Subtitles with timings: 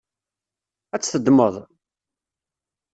[0.95, 1.55] Ad tt-teddmeḍ?